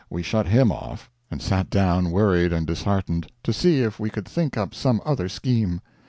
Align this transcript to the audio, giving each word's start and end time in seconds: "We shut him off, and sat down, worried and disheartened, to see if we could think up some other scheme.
"We 0.09 0.23
shut 0.23 0.47
him 0.47 0.71
off, 0.71 1.11
and 1.29 1.43
sat 1.43 1.69
down, 1.69 2.09
worried 2.09 2.51
and 2.51 2.65
disheartened, 2.65 3.27
to 3.43 3.53
see 3.53 3.83
if 3.83 3.99
we 3.99 4.09
could 4.09 4.27
think 4.27 4.57
up 4.57 4.73
some 4.73 4.99
other 5.05 5.29
scheme. 5.29 5.79